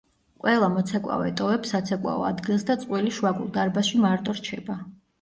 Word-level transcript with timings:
ყველა 0.45 0.69
მოცეკვავე 0.75 1.33
ტოვებს 1.41 1.75
საცეკვაო 1.77 2.25
ადგილს 2.33 2.67
და 2.73 2.79
წყვილი 2.87 3.15
შუაგულ 3.21 3.55
დარბაზში 3.61 4.07
მარტო 4.09 4.41
რჩება. 4.43 4.85